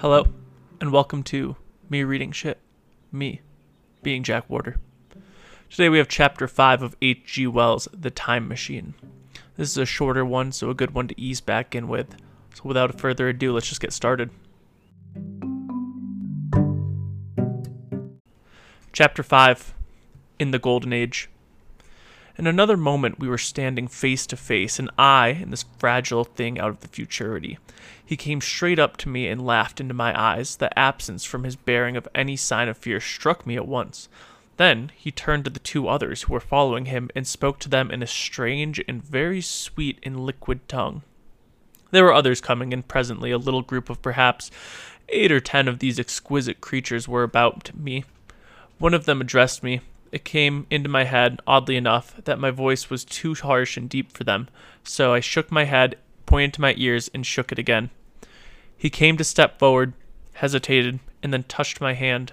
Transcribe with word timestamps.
Hello, 0.00 0.28
and 0.80 0.92
welcome 0.92 1.24
to 1.24 1.56
Me 1.90 2.04
Reading 2.04 2.30
Shit. 2.30 2.60
Me, 3.10 3.40
being 4.00 4.22
Jack 4.22 4.48
Warder. 4.48 4.76
Today 5.68 5.88
we 5.88 5.98
have 5.98 6.06
Chapter 6.06 6.46
5 6.46 6.82
of 6.82 6.96
H.G. 7.02 7.48
Wells' 7.48 7.88
The 7.92 8.12
Time 8.12 8.46
Machine. 8.46 8.94
This 9.56 9.70
is 9.72 9.76
a 9.76 9.84
shorter 9.84 10.24
one, 10.24 10.52
so 10.52 10.70
a 10.70 10.74
good 10.74 10.92
one 10.92 11.08
to 11.08 11.20
ease 11.20 11.40
back 11.40 11.74
in 11.74 11.88
with. 11.88 12.14
So 12.54 12.62
without 12.62 13.00
further 13.00 13.28
ado, 13.28 13.52
let's 13.52 13.66
just 13.66 13.80
get 13.80 13.92
started. 13.92 14.30
Chapter 18.92 19.24
5 19.24 19.74
In 20.38 20.52
the 20.52 20.60
Golden 20.60 20.92
Age. 20.92 21.28
In 22.38 22.46
another 22.46 22.76
moment, 22.76 23.18
we 23.18 23.28
were 23.28 23.36
standing 23.36 23.88
face 23.88 24.24
to 24.28 24.36
face, 24.36 24.78
and 24.78 24.88
I 24.96 25.30
and 25.30 25.52
this 25.52 25.64
fragile 25.78 26.22
thing 26.22 26.60
out 26.60 26.70
of 26.70 26.80
the 26.80 26.88
futurity. 26.88 27.58
He 28.04 28.16
came 28.16 28.40
straight 28.40 28.78
up 28.78 28.96
to 28.98 29.08
me 29.08 29.26
and 29.26 29.44
laughed 29.44 29.80
into 29.80 29.92
my 29.92 30.18
eyes. 30.18 30.54
The 30.54 30.76
absence 30.78 31.24
from 31.24 31.42
his 31.42 31.56
bearing 31.56 31.96
of 31.96 32.06
any 32.14 32.36
sign 32.36 32.68
of 32.68 32.78
fear 32.78 33.00
struck 33.00 33.44
me 33.44 33.56
at 33.56 33.66
once. 33.66 34.08
Then 34.56 34.92
he 34.94 35.10
turned 35.10 35.44
to 35.46 35.50
the 35.50 35.58
two 35.58 35.88
others 35.88 36.22
who 36.22 36.32
were 36.32 36.40
following 36.40 36.86
him 36.86 37.10
and 37.16 37.26
spoke 37.26 37.58
to 37.60 37.68
them 37.68 37.90
in 37.90 38.04
a 38.04 38.06
strange 38.06 38.80
and 38.86 39.02
very 39.02 39.40
sweet 39.40 39.98
and 40.04 40.24
liquid 40.24 40.68
tongue. 40.68 41.02
There 41.90 42.04
were 42.04 42.14
others 42.14 42.40
coming, 42.40 42.72
and 42.72 42.86
presently 42.86 43.32
a 43.32 43.38
little 43.38 43.62
group 43.62 43.90
of 43.90 44.00
perhaps 44.00 44.52
eight 45.08 45.32
or 45.32 45.40
ten 45.40 45.66
of 45.66 45.80
these 45.80 45.98
exquisite 45.98 46.60
creatures 46.60 47.08
were 47.08 47.24
about 47.24 47.74
me. 47.76 48.04
One 48.78 48.94
of 48.94 49.06
them 49.06 49.20
addressed 49.20 49.64
me, 49.64 49.80
it 50.10 50.24
came 50.24 50.66
into 50.70 50.88
my 50.88 51.04
head, 51.04 51.40
oddly 51.46 51.76
enough, 51.76 52.14
that 52.24 52.38
my 52.38 52.50
voice 52.50 52.88
was 52.88 53.04
too 53.04 53.34
harsh 53.34 53.76
and 53.76 53.88
deep 53.88 54.12
for 54.12 54.24
them, 54.24 54.48
so 54.82 55.12
I 55.12 55.20
shook 55.20 55.52
my 55.52 55.64
head, 55.64 55.96
pointed 56.26 56.54
to 56.54 56.60
my 56.60 56.74
ears, 56.76 57.10
and 57.12 57.26
shook 57.26 57.52
it 57.52 57.58
again. 57.58 57.90
He 58.76 58.90
came 58.90 59.16
to 59.16 59.24
step 59.24 59.58
forward, 59.58 59.92
hesitated, 60.34 61.00
and 61.22 61.32
then 61.32 61.42
touched 61.44 61.80
my 61.80 61.94
hand. 61.94 62.32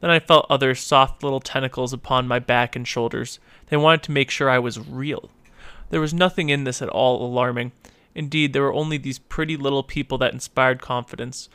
Then 0.00 0.10
I 0.10 0.18
felt 0.18 0.46
other 0.48 0.74
soft 0.74 1.22
little 1.22 1.40
tentacles 1.40 1.92
upon 1.92 2.26
my 2.26 2.38
back 2.38 2.74
and 2.74 2.88
shoulders. 2.88 3.38
They 3.68 3.76
wanted 3.76 4.02
to 4.04 4.12
make 4.12 4.30
sure 4.30 4.50
I 4.50 4.58
was 4.58 4.80
real. 4.80 5.30
There 5.90 6.00
was 6.00 6.14
nothing 6.14 6.48
in 6.48 6.64
this 6.64 6.82
at 6.82 6.88
all 6.88 7.24
alarming. 7.24 7.72
Indeed, 8.14 8.52
there 8.52 8.62
were 8.62 8.74
only 8.74 8.96
these 8.96 9.18
pretty 9.18 9.56
little 9.56 9.82
people 9.82 10.18
that 10.18 10.32
inspired 10.32 10.80
confidence, 10.80 11.48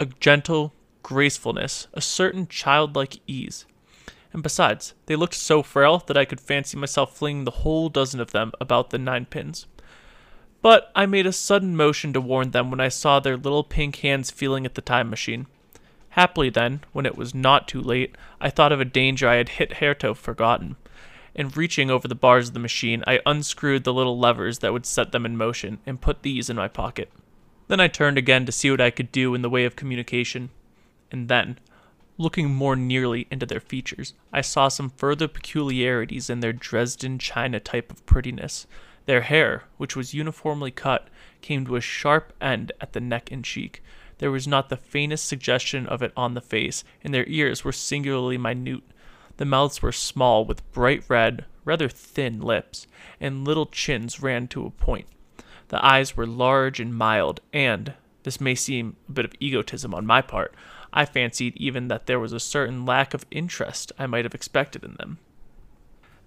a 0.00 0.06
gentle 0.06 0.72
gracefulness, 1.02 1.88
a 1.92 2.00
certain 2.00 2.46
childlike 2.46 3.18
ease 3.26 3.66
and 4.34 4.42
besides, 4.42 4.94
they 5.06 5.14
looked 5.14 5.34
so 5.34 5.62
frail 5.62 6.02
that 6.06 6.16
I 6.16 6.24
could 6.24 6.40
fancy 6.40 6.76
myself 6.76 7.16
flinging 7.16 7.44
the 7.44 7.52
whole 7.52 7.88
dozen 7.88 8.20
of 8.20 8.32
them 8.32 8.50
about 8.60 8.90
the 8.90 8.98
nine 8.98 9.26
pins. 9.26 9.66
But 10.60 10.90
I 10.96 11.06
made 11.06 11.24
a 11.24 11.32
sudden 11.32 11.76
motion 11.76 12.12
to 12.12 12.20
warn 12.20 12.50
them 12.50 12.68
when 12.68 12.80
I 12.80 12.88
saw 12.88 13.20
their 13.20 13.36
little 13.36 13.62
pink 13.62 13.96
hands 13.96 14.32
feeling 14.32 14.66
at 14.66 14.74
the 14.74 14.82
time 14.82 15.08
machine. 15.08 15.46
Happily, 16.10 16.50
then, 16.50 16.80
when 16.92 17.06
it 17.06 17.16
was 17.16 17.32
not 17.32 17.68
too 17.68 17.80
late, 17.80 18.16
I 18.40 18.50
thought 18.50 18.72
of 18.72 18.80
a 18.80 18.84
danger 18.84 19.28
I 19.28 19.36
had 19.36 19.50
hitherto 19.50 20.14
forgotten. 20.14 20.76
And 21.36 21.56
reaching 21.56 21.88
over 21.88 22.08
the 22.08 22.14
bars 22.16 22.48
of 22.48 22.54
the 22.54 22.60
machine, 22.60 23.04
I 23.06 23.20
unscrewed 23.24 23.84
the 23.84 23.94
little 23.94 24.18
levers 24.18 24.58
that 24.60 24.72
would 24.72 24.86
set 24.86 25.12
them 25.12 25.24
in 25.24 25.36
motion 25.36 25.78
and 25.86 26.00
put 26.00 26.22
these 26.22 26.50
in 26.50 26.56
my 26.56 26.68
pocket. 26.68 27.08
Then 27.68 27.78
I 27.78 27.86
turned 27.86 28.18
again 28.18 28.46
to 28.46 28.52
see 28.52 28.70
what 28.70 28.80
I 28.80 28.90
could 28.90 29.12
do 29.12 29.34
in 29.34 29.42
the 29.42 29.50
way 29.50 29.64
of 29.64 29.76
communication. 29.76 30.50
And 31.12 31.28
then, 31.28 31.58
Looking 32.16 32.54
more 32.54 32.76
nearly 32.76 33.26
into 33.30 33.44
their 33.44 33.60
features, 33.60 34.14
I 34.32 34.40
saw 34.40 34.68
some 34.68 34.90
further 34.90 35.26
peculiarities 35.26 36.30
in 36.30 36.38
their 36.40 36.52
Dresden 36.52 37.18
china 37.18 37.58
type 37.58 37.90
of 37.90 38.06
prettiness. 38.06 38.68
Their 39.06 39.22
hair, 39.22 39.64
which 39.78 39.96
was 39.96 40.14
uniformly 40.14 40.70
cut, 40.70 41.08
came 41.40 41.66
to 41.66 41.74
a 41.74 41.80
sharp 41.80 42.32
end 42.40 42.70
at 42.80 42.92
the 42.92 43.00
neck 43.00 43.32
and 43.32 43.44
cheek. 43.44 43.82
There 44.18 44.30
was 44.30 44.46
not 44.46 44.68
the 44.68 44.76
faintest 44.76 45.26
suggestion 45.26 45.88
of 45.88 46.02
it 46.02 46.12
on 46.16 46.34
the 46.34 46.40
face, 46.40 46.84
and 47.02 47.12
their 47.12 47.26
ears 47.26 47.64
were 47.64 47.72
singularly 47.72 48.38
minute. 48.38 48.84
The 49.36 49.44
mouths 49.44 49.82
were 49.82 49.90
small, 49.90 50.44
with 50.44 50.70
bright 50.70 51.02
red, 51.08 51.46
rather 51.64 51.88
thin 51.88 52.40
lips, 52.40 52.86
and 53.20 53.44
little 53.44 53.66
chins 53.66 54.22
ran 54.22 54.46
to 54.48 54.66
a 54.66 54.70
point. 54.70 55.08
The 55.68 55.84
eyes 55.84 56.16
were 56.16 56.28
large 56.28 56.78
and 56.78 56.94
mild, 56.94 57.40
and, 57.52 57.94
this 58.22 58.40
may 58.40 58.54
seem 58.54 58.96
a 59.08 59.12
bit 59.12 59.24
of 59.24 59.34
egotism 59.40 59.92
on 59.92 60.06
my 60.06 60.22
part, 60.22 60.54
I 60.96 61.04
fancied 61.04 61.56
even 61.56 61.88
that 61.88 62.06
there 62.06 62.20
was 62.20 62.32
a 62.32 62.38
certain 62.38 62.86
lack 62.86 63.14
of 63.14 63.26
interest 63.32 63.90
I 63.98 64.06
might 64.06 64.24
have 64.24 64.34
expected 64.34 64.84
in 64.84 64.94
them. 64.94 65.18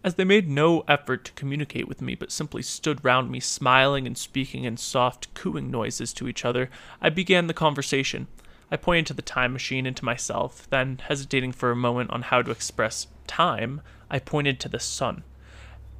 As 0.03 0.15
they 0.15 0.25
made 0.25 0.49
no 0.49 0.81
effort 0.89 1.23
to 1.25 1.31
communicate 1.31 1.87
with 1.87 2.01
me, 2.01 2.15
but 2.15 2.33
simply 2.33 2.61
stood 2.61 3.03
round 3.03 3.31
me 3.31 3.39
smiling 3.39 4.05
and 4.05 4.17
speaking 4.17 4.65
in 4.65 4.75
soft, 4.75 5.33
cooing 5.33 5.71
noises 5.71 6.11
to 6.13 6.27
each 6.27 6.43
other, 6.43 6.69
I 7.01 7.09
began 7.09 7.47
the 7.47 7.53
conversation. 7.53 8.27
I 8.69 8.75
pointed 8.75 9.07
to 9.07 9.13
the 9.13 9.21
time 9.21 9.53
machine 9.53 9.85
and 9.85 9.95
to 9.95 10.05
myself, 10.05 10.69
then, 10.69 10.99
hesitating 11.07 11.53
for 11.53 11.71
a 11.71 11.75
moment 11.75 12.11
on 12.11 12.23
how 12.23 12.41
to 12.41 12.51
express 12.51 13.07
time, 13.25 13.81
I 14.09 14.19
pointed 14.19 14.59
to 14.59 14.69
the 14.69 14.79
sun. 14.79 15.23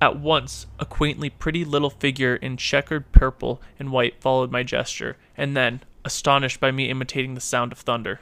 At 0.01 0.19
once, 0.19 0.67
a 0.77 0.85
quaintly 0.85 1.29
pretty 1.29 1.63
little 1.63 1.89
figure 1.89 2.35
in 2.35 2.57
checkered 2.57 3.13
purple 3.13 3.61
and 3.79 3.93
white 3.93 4.21
followed 4.21 4.51
my 4.51 4.63
gesture, 4.63 5.15
and 5.37 5.55
then, 5.55 5.81
astonished 6.03 6.59
by 6.59 6.71
me 6.71 6.89
imitating 6.89 7.33
the 7.33 7.41
sound 7.41 7.71
of 7.71 7.79
thunder, 7.79 8.19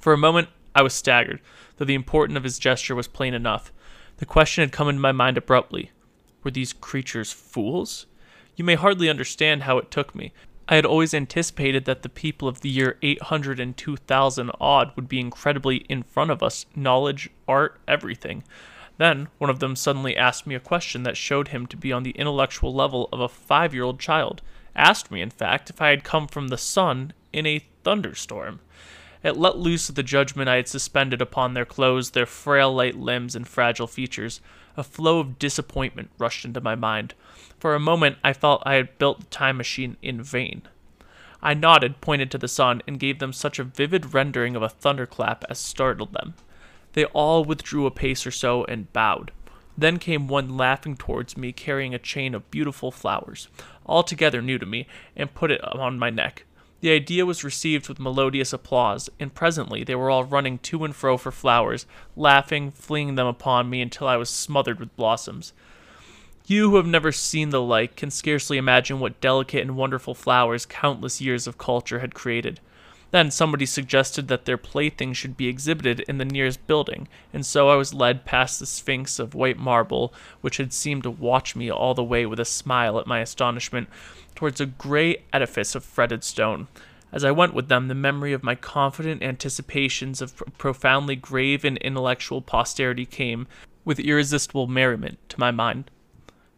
for 0.00 0.12
a 0.12 0.18
moment, 0.18 0.48
I 0.74 0.82
was 0.82 0.94
staggered, 0.94 1.40
though 1.76 1.84
the 1.84 1.94
importance 1.94 2.36
of 2.36 2.44
his 2.44 2.58
gesture 2.58 2.94
was 2.94 3.06
plain 3.06 3.34
enough. 3.34 3.72
The 4.16 4.26
question 4.26 4.62
had 4.62 4.72
come 4.72 4.88
into 4.88 5.00
my 5.00 5.12
mind 5.12 5.36
abruptly 5.36 5.90
Were 6.42 6.50
these 6.50 6.72
creatures 6.72 7.32
fools? 7.32 8.06
You 8.56 8.64
may 8.64 8.74
hardly 8.74 9.08
understand 9.08 9.62
how 9.62 9.78
it 9.78 9.90
took 9.90 10.14
me. 10.14 10.32
I 10.68 10.76
had 10.76 10.86
always 10.86 11.14
anticipated 11.14 11.84
that 11.84 12.02
the 12.02 12.08
people 12.08 12.46
of 12.46 12.60
the 12.60 12.68
year 12.68 12.96
800 13.02 13.58
and 13.58 13.76
2000 13.76 14.50
odd 14.60 14.92
would 14.94 15.08
be 15.08 15.18
incredibly 15.18 15.78
in 15.88 16.02
front 16.02 16.30
of 16.30 16.42
us 16.42 16.66
knowledge, 16.76 17.28
art, 17.48 17.80
everything. 17.88 18.44
Then 18.96 19.28
one 19.38 19.50
of 19.50 19.58
them 19.58 19.74
suddenly 19.74 20.16
asked 20.16 20.46
me 20.46 20.54
a 20.54 20.60
question 20.60 21.02
that 21.02 21.16
showed 21.16 21.48
him 21.48 21.66
to 21.66 21.76
be 21.76 21.92
on 21.92 22.02
the 22.02 22.10
intellectual 22.12 22.72
level 22.72 23.08
of 23.12 23.20
a 23.20 23.28
five 23.28 23.74
year 23.74 23.82
old 23.82 23.98
child. 23.98 24.42
Asked 24.76 25.10
me, 25.10 25.20
in 25.20 25.30
fact, 25.30 25.70
if 25.70 25.80
I 25.80 25.88
had 25.88 26.04
come 26.04 26.28
from 26.28 26.48
the 26.48 26.58
sun 26.58 27.14
in 27.32 27.46
a 27.46 27.64
thunderstorm. 27.82 28.60
It 29.22 29.36
let 29.36 29.58
loose 29.58 29.88
the 29.88 30.02
judgment 30.02 30.48
I 30.48 30.56
had 30.56 30.68
suspended 30.68 31.20
upon 31.20 31.54
their 31.54 31.66
clothes, 31.66 32.10
their 32.10 32.26
frail 32.26 32.72
light 32.72 32.96
limbs, 32.96 33.36
and 33.36 33.46
fragile 33.46 33.86
features. 33.86 34.40
A 34.76 34.82
flow 34.82 35.18
of 35.18 35.38
disappointment 35.38 36.10
rushed 36.18 36.44
into 36.44 36.60
my 36.60 36.74
mind. 36.74 37.14
For 37.58 37.74
a 37.74 37.80
moment, 37.80 38.16
I 38.24 38.32
felt 38.32 38.62
I 38.64 38.74
had 38.74 38.96
built 38.98 39.20
the 39.20 39.26
time 39.26 39.58
machine 39.58 39.98
in 40.00 40.22
vain. 40.22 40.62
I 41.42 41.54
nodded, 41.54 42.00
pointed 42.00 42.30
to 42.30 42.38
the 42.38 42.48
sun, 42.48 42.82
and 42.86 42.98
gave 42.98 43.18
them 43.18 43.32
such 43.32 43.58
a 43.58 43.64
vivid 43.64 44.14
rendering 44.14 44.56
of 44.56 44.62
a 44.62 44.68
thunderclap 44.68 45.44
as 45.50 45.58
startled 45.58 46.12
them. 46.12 46.34
They 46.94 47.04
all 47.06 47.44
withdrew 47.44 47.86
a 47.86 47.90
pace 47.90 48.26
or 48.26 48.30
so 48.30 48.64
and 48.64 48.92
bowed. 48.92 49.32
Then 49.76 49.98
came 49.98 50.28
one 50.28 50.56
laughing 50.56 50.96
towards 50.96 51.36
me, 51.36 51.52
carrying 51.52 51.94
a 51.94 51.98
chain 51.98 52.34
of 52.34 52.50
beautiful 52.50 52.90
flowers, 52.90 53.48
altogether 53.86 54.42
new 54.42 54.58
to 54.58 54.66
me, 54.66 54.86
and 55.16 55.34
put 55.34 55.50
it 55.50 55.62
on 55.64 55.98
my 55.98 56.10
neck. 56.10 56.44
The 56.80 56.92
idea 56.92 57.26
was 57.26 57.44
received 57.44 57.88
with 57.88 58.00
melodious 58.00 58.52
applause, 58.52 59.10
and 59.20 59.34
presently 59.34 59.84
they 59.84 59.94
were 59.94 60.10
all 60.10 60.24
running 60.24 60.58
to 60.58 60.84
and 60.84 60.96
fro 60.96 61.18
for 61.18 61.30
flowers, 61.30 61.84
laughing, 62.16 62.70
flinging 62.70 63.16
them 63.16 63.26
upon 63.26 63.68
me 63.68 63.82
until 63.82 64.06
I 64.06 64.16
was 64.16 64.30
smothered 64.30 64.80
with 64.80 64.96
blossoms. 64.96 65.52
You 66.46 66.70
who 66.70 66.76
have 66.76 66.86
never 66.86 67.12
seen 67.12 67.50
the 67.50 67.60
like 67.60 67.96
can 67.96 68.10
scarcely 68.10 68.56
imagine 68.56 68.98
what 68.98 69.20
delicate 69.20 69.60
and 69.60 69.76
wonderful 69.76 70.14
flowers 70.14 70.64
countless 70.64 71.20
years 71.20 71.46
of 71.46 71.58
culture 71.58 71.98
had 71.98 72.14
created. 72.14 72.60
Then 73.10 73.30
somebody 73.30 73.66
suggested 73.66 74.28
that 74.28 74.44
their 74.44 74.56
playthings 74.56 75.16
should 75.16 75.36
be 75.36 75.48
exhibited 75.48 76.00
in 76.00 76.18
the 76.18 76.24
nearest 76.24 76.64
building, 76.66 77.08
and 77.32 77.44
so 77.44 77.68
I 77.68 77.74
was 77.74 77.92
led 77.92 78.24
past 78.24 78.60
the 78.60 78.66
sphinx 78.66 79.18
of 79.18 79.34
white 79.34 79.58
marble, 79.58 80.14
which 80.40 80.58
had 80.58 80.72
seemed 80.72 81.02
to 81.02 81.10
watch 81.10 81.56
me 81.56 81.70
all 81.70 81.94
the 81.94 82.04
way 82.04 82.24
with 82.24 82.38
a 82.38 82.44
smile 82.44 83.00
at 83.00 83.08
my 83.08 83.18
astonishment, 83.18 83.88
towards 84.36 84.60
a 84.60 84.66
gray 84.66 85.24
edifice 85.32 85.74
of 85.74 85.84
fretted 85.84 86.22
stone. 86.22 86.68
As 87.12 87.24
I 87.24 87.32
went 87.32 87.54
with 87.54 87.68
them, 87.68 87.88
the 87.88 87.94
memory 87.96 88.32
of 88.32 88.44
my 88.44 88.54
confident 88.54 89.22
anticipations 89.22 90.22
of 90.22 90.40
profoundly 90.56 91.16
grave 91.16 91.64
and 91.64 91.76
intellectual 91.78 92.40
posterity 92.40 93.06
came, 93.06 93.48
with 93.84 93.98
irresistible 93.98 94.68
merriment, 94.68 95.18
to 95.30 95.40
my 95.40 95.50
mind. 95.50 95.90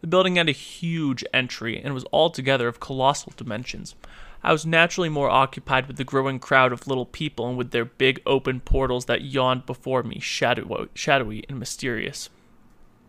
The 0.03 0.07
building 0.09 0.37
had 0.37 0.51
a 0.51 0.53
huge 0.53 1.25
entry 1.33 1.81
and 1.81 1.95
was 1.95 2.05
altogether 2.13 2.69
of 2.69 2.81
colossal 2.81 3.33
dimensions. 3.37 3.95
I 4.45 4.53
was 4.53 4.67
naturally 4.67 5.09
more 5.09 5.31
occupied 5.31 5.87
with 5.87 5.97
the 5.97 6.05
growing 6.05 6.41
crowd 6.41 6.73
of 6.73 6.89
little 6.89 7.07
people 7.07 7.49
and 7.49 7.57
with 7.57 7.71
their 7.71 7.85
big 7.85 8.21
open 8.27 8.61
portals 8.61 9.05
that 9.05 9.23
yawned 9.23 9.67
before 9.67 10.03
me, 10.03 10.19
shadowy, 10.19 10.89
shadowy 10.95 11.45
and 11.49 11.59
mysterious. 11.59 12.29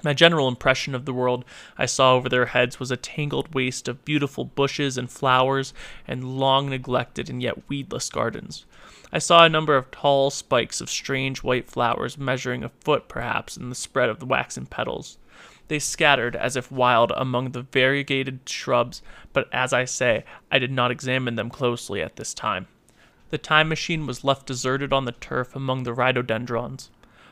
My 0.03 0.13
general 0.13 0.49
impression 0.49 0.93
of 0.93 1.05
the 1.05 1.13
world 1.13 1.45
I 1.77 1.85
saw 1.85 2.15
over 2.15 2.27
their 2.27 2.47
heads 2.47 2.77
was 2.77 2.91
a 2.91 2.97
tangled 2.97 3.55
waste 3.55 3.87
of 3.87 4.03
beautiful 4.03 4.43
bushes 4.43 4.97
and 4.97 5.09
flowers 5.09 5.73
and 6.05 6.37
long 6.37 6.69
neglected 6.69 7.29
and 7.29 7.41
yet 7.41 7.69
weedless 7.69 8.09
gardens. 8.09 8.65
I 9.13 9.19
saw 9.19 9.45
a 9.45 9.49
number 9.49 9.77
of 9.77 9.91
tall 9.91 10.29
spikes 10.29 10.81
of 10.81 10.89
strange 10.89 11.41
white 11.41 11.69
flowers 11.69 12.17
measuring 12.17 12.65
a 12.65 12.69
foot 12.69 13.07
perhaps 13.07 13.55
in 13.55 13.69
the 13.69 13.75
spread 13.75 14.09
of 14.09 14.19
the 14.19 14.25
waxen 14.25 14.65
petals. 14.65 15.17
They 15.69 15.79
scattered 15.79 16.35
as 16.35 16.57
if 16.57 16.69
wild 16.69 17.13
among 17.15 17.51
the 17.51 17.61
variegated 17.61 18.41
shrubs, 18.45 19.01
but 19.31 19.47
as 19.53 19.71
I 19.71 19.85
say, 19.85 20.25
I 20.51 20.59
did 20.59 20.71
not 20.71 20.91
examine 20.91 21.35
them 21.35 21.49
closely 21.49 22.01
at 22.01 22.17
this 22.17 22.33
time. 22.33 22.67
The 23.29 23.37
time 23.37 23.69
machine 23.69 24.05
was 24.05 24.25
left 24.25 24.45
deserted 24.45 24.91
on 24.91 25.05
the 25.05 25.13
turf 25.13 25.55
among 25.55 25.83
the 25.83 25.93
rhododendrons. 25.93 26.89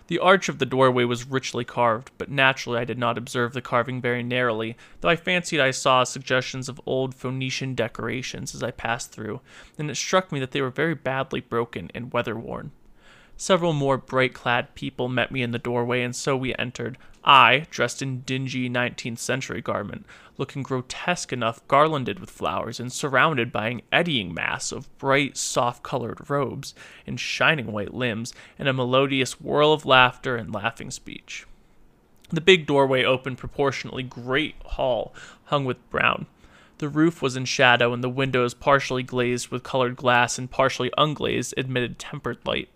The 0.07 0.19
arch 0.19 0.49
of 0.49 0.59
the 0.59 0.65
doorway 0.65 1.05
was 1.05 1.27
richly 1.27 1.63
carved, 1.63 2.11
but 2.17 2.29
naturally 2.29 2.79
I 2.79 2.85
did 2.85 2.97
not 2.97 3.17
observe 3.17 3.53
the 3.53 3.61
carving 3.61 4.01
very 4.01 4.23
narrowly, 4.23 4.75
though 4.99 5.09
I 5.09 5.15
fancied 5.15 5.59
I 5.59 5.71
saw 5.71 6.03
suggestions 6.03 6.67
of 6.67 6.81
old 6.85 7.15
Phoenician 7.15 7.75
decorations 7.75 8.53
as 8.53 8.63
I 8.63 8.71
passed 8.71 9.11
through, 9.11 9.41
and 9.77 9.89
it 9.89 9.95
struck 9.95 10.31
me 10.31 10.39
that 10.39 10.51
they 10.51 10.61
were 10.61 10.69
very 10.69 10.95
badly 10.95 11.39
broken 11.39 11.89
and 11.95 12.11
weather 12.11 12.35
worn. 12.35 12.71
Several 13.37 13.73
more 13.73 13.97
bright 13.97 14.33
clad 14.33 14.75
people 14.75 15.07
met 15.07 15.31
me 15.31 15.41
in 15.41 15.51
the 15.51 15.57
doorway, 15.57 16.03
and 16.03 16.15
so 16.15 16.37
we 16.37 16.53
entered. 16.55 16.97
I, 17.23 17.67
dressed 17.69 18.01
in 18.01 18.21
dingy 18.21 18.69
19th 18.69 19.19
century 19.19 19.61
garment, 19.61 20.05
looking 20.37 20.63
grotesque 20.63 21.31
enough 21.31 21.65
garlanded 21.67 22.19
with 22.19 22.31
flowers 22.31 22.79
and 22.79 22.91
surrounded 22.91 23.51
by 23.51 23.67
an 23.69 23.81
eddying 23.91 24.33
mass 24.33 24.71
of 24.71 24.95
bright, 24.97 25.37
soft 25.37 25.83
colored 25.83 26.29
robes 26.29 26.73
and 27.05 27.19
shining 27.19 27.71
white 27.71 27.93
limbs, 27.93 28.33
and 28.57 28.67
a 28.67 28.73
melodious 28.73 29.39
whirl 29.39 29.71
of 29.71 29.85
laughter 29.85 30.35
and 30.35 30.53
laughing 30.53 30.89
speech. 30.89 31.45
The 32.29 32.41
big 32.41 32.65
doorway 32.65 33.03
opened 33.03 33.37
proportionately 33.37 34.03
great 34.03 34.55
hall 34.63 35.13
hung 35.45 35.65
with 35.65 35.89
brown. 35.89 36.25
The 36.79 36.89
roof 36.89 37.21
was 37.21 37.35
in 37.35 37.45
shadow, 37.45 37.93
and 37.93 38.03
the 38.03 38.09
windows, 38.09 38.55
partially 38.55 39.03
glazed 39.03 39.49
with 39.49 39.61
colored 39.61 39.95
glass 39.95 40.39
and 40.39 40.49
partially 40.49 40.89
unglazed, 40.97 41.53
admitted 41.55 41.99
tempered 41.99 42.39
light. 42.45 42.69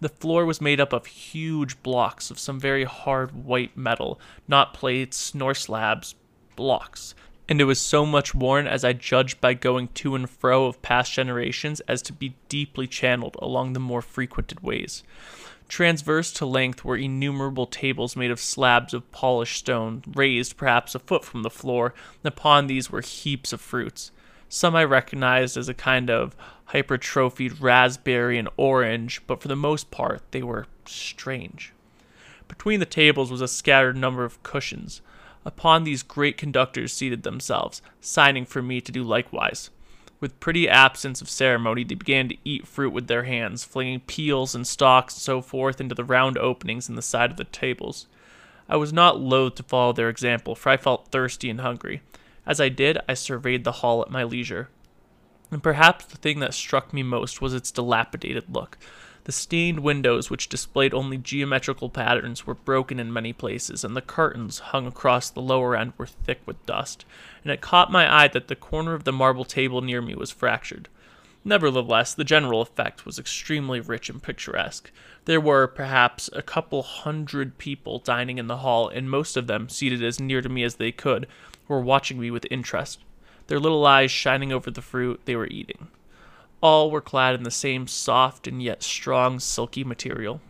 The 0.00 0.08
floor 0.08 0.44
was 0.44 0.60
made 0.60 0.80
up 0.80 0.92
of 0.92 1.06
huge 1.06 1.82
blocks 1.82 2.30
of 2.30 2.38
some 2.38 2.60
very 2.60 2.84
hard 2.84 3.44
white 3.44 3.76
metal, 3.76 4.20
not 4.48 4.74
plates 4.74 5.34
nor 5.34 5.54
slabs, 5.54 6.14
blocks. 6.56 7.14
And 7.48 7.60
it 7.60 7.64
was 7.64 7.80
so 7.80 8.06
much 8.06 8.34
worn, 8.34 8.66
as 8.66 8.84
I 8.84 8.92
judged 8.94 9.40
by 9.40 9.54
going 9.54 9.88
to 9.94 10.14
and 10.14 10.28
fro 10.28 10.66
of 10.66 10.80
past 10.82 11.12
generations, 11.12 11.80
as 11.80 12.00
to 12.02 12.12
be 12.12 12.34
deeply 12.48 12.86
channeled 12.86 13.36
along 13.40 13.72
the 13.72 13.80
more 13.80 14.02
frequented 14.02 14.60
ways. 14.60 15.02
Transverse 15.68 16.32
to 16.34 16.46
length 16.46 16.84
were 16.84 16.96
innumerable 16.96 17.66
tables 17.66 18.16
made 18.16 18.30
of 18.30 18.40
slabs 18.40 18.94
of 18.94 19.10
polished 19.12 19.58
stone, 19.58 20.02
raised 20.14 20.56
perhaps 20.56 20.94
a 20.94 20.98
foot 20.98 21.24
from 21.24 21.42
the 21.42 21.50
floor, 21.50 21.94
and 22.22 22.32
upon 22.32 22.66
these 22.66 22.90
were 22.90 23.00
heaps 23.00 23.52
of 23.52 23.60
fruits. 23.60 24.10
Some 24.54 24.76
I 24.76 24.84
recognized 24.84 25.56
as 25.56 25.68
a 25.68 25.74
kind 25.74 26.08
of 26.08 26.36
hypertrophied 26.66 27.60
raspberry 27.60 28.38
and 28.38 28.48
orange, 28.56 29.20
but 29.26 29.42
for 29.42 29.48
the 29.48 29.56
most 29.56 29.90
part 29.90 30.22
they 30.30 30.44
were 30.44 30.68
strange. 30.86 31.72
Between 32.46 32.78
the 32.78 32.86
tables 32.86 33.32
was 33.32 33.40
a 33.40 33.48
scattered 33.48 33.96
number 33.96 34.24
of 34.24 34.40
cushions. 34.44 35.02
Upon 35.44 35.82
these 35.82 36.04
great 36.04 36.36
conductors 36.36 36.92
seated 36.92 37.24
themselves, 37.24 37.82
signing 38.00 38.44
for 38.44 38.62
me 38.62 38.80
to 38.80 38.92
do 38.92 39.02
likewise. 39.02 39.70
With 40.20 40.38
pretty 40.38 40.68
absence 40.68 41.20
of 41.20 41.28
ceremony, 41.28 41.82
they 41.82 41.96
began 41.96 42.28
to 42.28 42.36
eat 42.44 42.68
fruit 42.68 42.92
with 42.92 43.08
their 43.08 43.24
hands, 43.24 43.64
flinging 43.64 44.02
peels 44.06 44.54
and 44.54 44.64
stalks 44.64 45.14
and 45.14 45.20
so 45.20 45.40
forth 45.42 45.80
into 45.80 45.96
the 45.96 46.04
round 46.04 46.38
openings 46.38 46.88
in 46.88 46.94
the 46.94 47.02
side 47.02 47.32
of 47.32 47.38
the 47.38 47.42
tables. 47.42 48.06
I 48.68 48.76
was 48.76 48.92
not 48.92 49.18
loath 49.18 49.56
to 49.56 49.64
follow 49.64 49.92
their 49.92 50.08
example, 50.08 50.54
for 50.54 50.68
I 50.70 50.76
felt 50.76 51.08
thirsty 51.08 51.50
and 51.50 51.60
hungry. 51.60 52.02
As 52.46 52.60
I 52.60 52.68
did, 52.68 52.98
I 53.08 53.14
surveyed 53.14 53.64
the 53.64 53.72
hall 53.72 54.02
at 54.02 54.10
my 54.10 54.24
leisure 54.24 54.68
and 55.54 55.62
perhaps 55.62 56.04
the 56.06 56.16
thing 56.16 56.40
that 56.40 56.52
struck 56.52 56.92
me 56.92 57.02
most 57.02 57.40
was 57.40 57.54
its 57.54 57.70
dilapidated 57.70 58.52
look. 58.52 58.76
The 59.22 59.32
stained 59.32 59.80
windows, 59.80 60.28
which 60.28 60.48
displayed 60.48 60.92
only 60.92 61.16
geometrical 61.16 61.88
patterns, 61.88 62.44
were 62.44 62.56
broken 62.56 62.98
in 62.98 63.12
many 63.12 63.32
places, 63.32 63.84
and 63.84 63.96
the 63.96 64.02
curtains 64.02 64.58
hung 64.58 64.86
across 64.86 65.30
the 65.30 65.40
lower 65.40 65.76
end 65.76 65.92
were 65.96 66.06
thick 66.06 66.40
with 66.44 66.66
dust, 66.66 67.04
and 67.44 67.52
it 67.52 67.60
caught 67.60 67.92
my 67.92 68.12
eye 68.12 68.28
that 68.28 68.48
the 68.48 68.56
corner 68.56 68.94
of 68.94 69.04
the 69.04 69.12
marble 69.12 69.44
table 69.44 69.80
near 69.80 70.02
me 70.02 70.16
was 70.16 70.32
fractured. 70.32 70.88
Nevertheless, 71.44 72.14
the 72.14 72.24
general 72.24 72.60
effect 72.60 73.06
was 73.06 73.18
extremely 73.18 73.78
rich 73.78 74.10
and 74.10 74.22
picturesque. 74.22 74.90
There 75.26 75.40
were, 75.40 75.66
perhaps, 75.66 76.28
a 76.32 76.42
couple 76.42 76.82
hundred 76.82 77.58
people 77.58 78.00
dining 78.00 78.38
in 78.38 78.48
the 78.48 78.58
hall, 78.58 78.88
and 78.88 79.08
most 79.08 79.36
of 79.36 79.46
them, 79.46 79.68
seated 79.68 80.02
as 80.02 80.18
near 80.18 80.42
to 80.42 80.48
me 80.48 80.64
as 80.64 80.76
they 80.76 80.90
could, 80.90 81.26
were 81.68 81.80
watching 81.80 82.18
me 82.18 82.30
with 82.30 82.46
interest 82.50 83.00
their 83.46 83.60
little 83.60 83.84
eyes 83.86 84.10
shining 84.10 84.52
over 84.52 84.70
the 84.70 84.82
fruit 84.82 85.20
they 85.24 85.36
were 85.36 85.46
eating. 85.48 85.88
All 86.60 86.90
were 86.90 87.00
clad 87.00 87.34
in 87.34 87.42
the 87.42 87.50
same 87.50 87.86
soft 87.86 88.46
and 88.46 88.62
yet 88.62 88.82
strong 88.82 89.38
silky 89.38 89.84
material. 89.84 90.40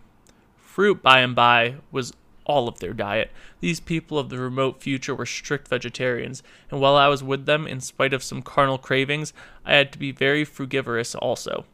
Fruit, 0.56 1.02
by 1.02 1.20
and 1.20 1.34
by, 1.34 1.76
was 1.90 2.12
all 2.44 2.68
of 2.68 2.78
their 2.78 2.92
diet. 2.92 3.30
These 3.60 3.80
people 3.80 4.18
of 4.18 4.28
the 4.28 4.38
remote 4.38 4.82
future 4.82 5.14
were 5.14 5.26
strict 5.26 5.68
vegetarians, 5.68 6.42
and 6.70 6.80
while 6.80 6.96
I 6.96 7.08
was 7.08 7.22
with 7.22 7.46
them, 7.46 7.66
in 7.66 7.80
spite 7.80 8.12
of 8.12 8.22
some 8.22 8.42
carnal 8.42 8.78
cravings, 8.78 9.32
I 9.64 9.74
had 9.74 9.92
to 9.92 9.98
be 9.98 10.12
very 10.12 10.44
frugivorous 10.44 11.14
also. 11.14 11.64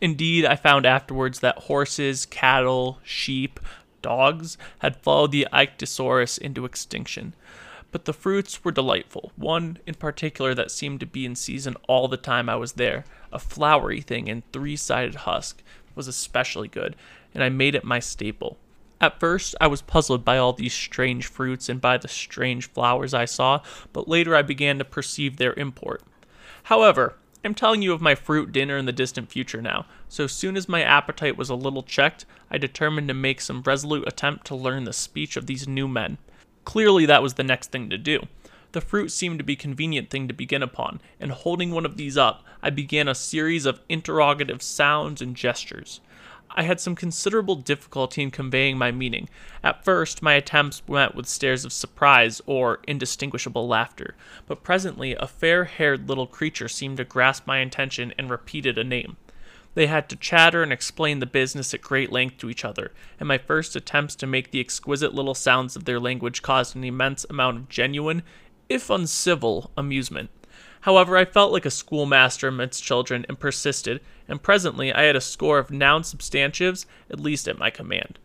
Indeed, 0.00 0.44
I 0.44 0.56
found 0.56 0.84
afterwards 0.86 1.40
that 1.40 1.58
horses, 1.60 2.26
cattle, 2.26 2.98
sheep, 3.04 3.60
dogs 4.02 4.56
had 4.80 4.96
followed 4.96 5.32
the 5.32 5.46
Ichthyosaurus 5.52 6.38
into 6.38 6.64
extinction 6.64 7.34
but 7.96 8.04
the 8.04 8.12
fruits 8.12 8.62
were 8.62 8.70
delightful. 8.70 9.32
One 9.36 9.78
in 9.86 9.94
particular 9.94 10.52
that 10.52 10.70
seemed 10.70 11.00
to 11.00 11.06
be 11.06 11.24
in 11.24 11.34
season 11.34 11.76
all 11.88 12.08
the 12.08 12.18
time 12.18 12.46
I 12.46 12.56
was 12.56 12.72
there, 12.72 13.06
a 13.32 13.38
flowery 13.38 14.02
thing 14.02 14.28
in 14.28 14.42
three 14.52 14.76
sided 14.76 15.14
husk, 15.14 15.62
was 15.94 16.06
especially 16.06 16.68
good, 16.68 16.94
and 17.32 17.42
I 17.42 17.48
made 17.48 17.74
it 17.74 17.84
my 17.84 17.98
staple. 17.98 18.58
At 19.00 19.18
first, 19.18 19.54
I 19.62 19.68
was 19.68 19.80
puzzled 19.80 20.26
by 20.26 20.36
all 20.36 20.52
these 20.52 20.74
strange 20.74 21.26
fruits 21.26 21.70
and 21.70 21.80
by 21.80 21.96
the 21.96 22.06
strange 22.06 22.68
flowers 22.68 23.14
I 23.14 23.24
saw, 23.24 23.62
but 23.94 24.08
later 24.08 24.36
I 24.36 24.42
began 24.42 24.76
to 24.76 24.84
perceive 24.84 25.38
their 25.38 25.54
import. 25.54 26.02
However, 26.64 27.14
I'm 27.42 27.54
telling 27.54 27.80
you 27.80 27.94
of 27.94 28.02
my 28.02 28.14
fruit 28.14 28.52
dinner 28.52 28.76
in 28.76 28.84
the 28.84 28.92
distant 28.92 29.30
future 29.30 29.62
now, 29.62 29.86
so 30.06 30.26
soon 30.26 30.58
as 30.58 30.68
my 30.68 30.82
appetite 30.82 31.38
was 31.38 31.48
a 31.48 31.54
little 31.54 31.82
checked, 31.82 32.26
I 32.50 32.58
determined 32.58 33.08
to 33.08 33.14
make 33.14 33.40
some 33.40 33.62
resolute 33.62 34.06
attempt 34.06 34.46
to 34.48 34.54
learn 34.54 34.84
the 34.84 34.92
speech 34.92 35.38
of 35.38 35.46
these 35.46 35.66
new 35.66 35.88
men. 35.88 36.18
Clearly, 36.66 37.06
that 37.06 37.22
was 37.22 37.34
the 37.34 37.44
next 37.44 37.70
thing 37.70 37.88
to 37.90 37.96
do. 37.96 38.26
The 38.72 38.80
fruit 38.80 39.10
seemed 39.10 39.38
to 39.38 39.44
be 39.44 39.54
a 39.54 39.56
convenient 39.56 40.10
thing 40.10 40.26
to 40.26 40.34
begin 40.34 40.64
upon, 40.64 41.00
and 41.20 41.30
holding 41.30 41.70
one 41.70 41.86
of 41.86 41.96
these 41.96 42.18
up, 42.18 42.44
I 42.60 42.70
began 42.70 43.08
a 43.08 43.14
series 43.14 43.64
of 43.64 43.80
interrogative 43.88 44.60
sounds 44.60 45.22
and 45.22 45.36
gestures. 45.36 46.00
I 46.50 46.64
had 46.64 46.80
some 46.80 46.96
considerable 46.96 47.54
difficulty 47.54 48.20
in 48.20 48.32
conveying 48.32 48.76
my 48.76 48.90
meaning. 48.90 49.28
At 49.62 49.84
first, 49.84 50.22
my 50.22 50.34
attempts 50.34 50.82
met 50.88 51.14
with 51.14 51.26
stares 51.26 51.64
of 51.64 51.72
surprise 51.72 52.42
or 52.46 52.80
indistinguishable 52.88 53.68
laughter, 53.68 54.16
but 54.46 54.64
presently 54.64 55.14
a 55.14 55.28
fair 55.28 55.64
haired 55.64 56.08
little 56.08 56.26
creature 56.26 56.68
seemed 56.68 56.96
to 56.96 57.04
grasp 57.04 57.46
my 57.46 57.58
intention 57.58 58.12
and 58.18 58.28
repeated 58.28 58.76
a 58.76 58.84
name. 58.84 59.16
They 59.76 59.88
had 59.88 60.08
to 60.08 60.16
chatter 60.16 60.62
and 60.62 60.72
explain 60.72 61.18
the 61.18 61.26
business 61.26 61.74
at 61.74 61.82
great 61.82 62.10
length 62.10 62.38
to 62.38 62.48
each 62.48 62.64
other, 62.64 62.92
and 63.20 63.28
my 63.28 63.36
first 63.36 63.76
attempts 63.76 64.16
to 64.16 64.26
make 64.26 64.50
the 64.50 64.58
exquisite 64.58 65.12
little 65.12 65.34
sounds 65.34 65.76
of 65.76 65.84
their 65.84 66.00
language 66.00 66.40
caused 66.40 66.74
an 66.74 66.82
immense 66.82 67.26
amount 67.28 67.58
of 67.58 67.68
genuine, 67.68 68.22
if 68.70 68.88
uncivil, 68.88 69.70
amusement. 69.76 70.30
However, 70.80 71.18
I 71.18 71.26
felt 71.26 71.52
like 71.52 71.66
a 71.66 71.70
schoolmaster 71.70 72.48
amidst 72.48 72.84
children 72.84 73.26
and 73.28 73.38
persisted, 73.38 74.00
and 74.26 74.42
presently 74.42 74.94
I 74.94 75.02
had 75.02 75.14
a 75.14 75.20
score 75.20 75.58
of 75.58 75.70
noun 75.70 76.04
substantives 76.04 76.86
at 77.10 77.20
least 77.20 77.46
at 77.46 77.58
my 77.58 77.68
command. 77.68 78.18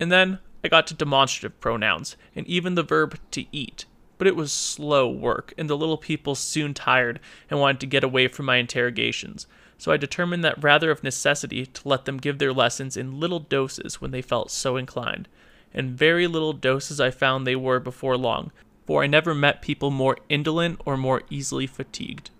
And 0.00 0.10
then 0.10 0.38
I 0.64 0.68
got 0.68 0.86
to 0.86 0.94
demonstrative 0.94 1.60
pronouns, 1.60 2.16
and 2.34 2.46
even 2.46 2.74
the 2.74 2.82
verb 2.82 3.18
to 3.32 3.44
eat. 3.52 3.84
But 4.16 4.28
it 4.28 4.34
was 4.34 4.50
slow 4.50 5.10
work, 5.10 5.52
and 5.58 5.68
the 5.68 5.76
little 5.76 5.98
people 5.98 6.34
soon 6.34 6.72
tired 6.72 7.20
and 7.50 7.60
wanted 7.60 7.80
to 7.80 7.86
get 7.86 8.02
away 8.02 8.28
from 8.28 8.46
my 8.46 8.56
interrogations 8.56 9.46
so 9.78 9.92
I 9.92 9.96
determined 9.96 10.44
that 10.44 10.62
rather 10.62 10.90
of 10.90 11.02
necessity 11.02 11.66
to 11.66 11.88
let 11.88 12.04
them 12.04 12.18
give 12.18 12.38
their 12.38 12.52
lessons 12.52 12.96
in 12.96 13.20
little 13.20 13.40
doses 13.40 14.00
when 14.00 14.10
they 14.10 14.22
felt 14.22 14.50
so 14.50 14.76
inclined. 14.76 15.28
And 15.74 15.98
very 15.98 16.26
little 16.26 16.52
doses 16.52 17.00
I 17.00 17.10
found 17.10 17.46
they 17.46 17.56
were 17.56 17.80
before 17.80 18.16
long, 18.16 18.52
for 18.86 19.02
I 19.02 19.06
never 19.06 19.34
met 19.34 19.62
people 19.62 19.90
more 19.90 20.16
indolent 20.28 20.80
or 20.86 20.96
more 20.96 21.22
easily 21.28 21.66
fatigued. 21.66 22.30